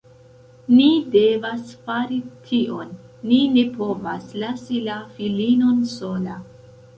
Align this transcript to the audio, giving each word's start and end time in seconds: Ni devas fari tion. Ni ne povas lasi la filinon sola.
Ni 0.77 0.85
devas 1.15 1.67
fari 1.89 2.17
tion. 2.47 2.95
Ni 3.33 3.43
ne 3.59 3.65
povas 3.77 4.33
lasi 4.45 4.81
la 4.89 4.97
filinon 5.19 5.85
sola. 5.95 6.41